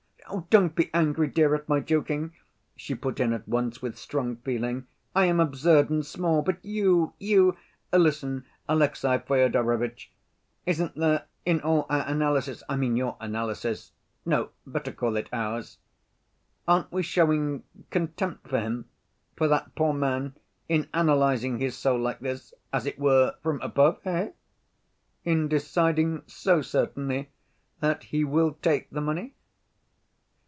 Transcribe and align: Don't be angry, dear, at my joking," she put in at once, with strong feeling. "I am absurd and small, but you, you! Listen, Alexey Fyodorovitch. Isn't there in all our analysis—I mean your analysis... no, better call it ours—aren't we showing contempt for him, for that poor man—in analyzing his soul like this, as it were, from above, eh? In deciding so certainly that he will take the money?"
Don't 0.49 0.73
be 0.75 0.89
angry, 0.93 1.27
dear, 1.27 1.53
at 1.55 1.67
my 1.67 1.81
joking," 1.81 2.31
she 2.77 2.95
put 2.95 3.19
in 3.19 3.33
at 3.33 3.45
once, 3.49 3.81
with 3.81 3.97
strong 3.97 4.37
feeling. 4.37 4.87
"I 5.13 5.25
am 5.25 5.41
absurd 5.41 5.89
and 5.89 6.05
small, 6.05 6.41
but 6.41 6.63
you, 6.63 7.11
you! 7.19 7.57
Listen, 7.91 8.45
Alexey 8.69 9.17
Fyodorovitch. 9.27 10.09
Isn't 10.65 10.95
there 10.95 11.25
in 11.43 11.59
all 11.59 11.85
our 11.89 12.07
analysis—I 12.07 12.77
mean 12.77 12.95
your 12.95 13.17
analysis... 13.19 13.91
no, 14.25 14.51
better 14.65 14.93
call 14.93 15.17
it 15.17 15.27
ours—aren't 15.33 16.93
we 16.93 17.03
showing 17.03 17.63
contempt 17.89 18.47
for 18.47 18.61
him, 18.61 18.85
for 19.35 19.49
that 19.49 19.75
poor 19.75 19.91
man—in 19.91 20.87
analyzing 20.93 21.59
his 21.59 21.75
soul 21.77 21.99
like 21.99 22.19
this, 22.21 22.53
as 22.71 22.85
it 22.85 22.97
were, 22.97 23.35
from 23.43 23.59
above, 23.59 23.99
eh? 24.07 24.29
In 25.25 25.49
deciding 25.49 26.21
so 26.25 26.61
certainly 26.61 27.31
that 27.81 28.03
he 28.05 28.23
will 28.23 28.53
take 28.61 28.89
the 28.91 29.01
money?" 29.01 29.33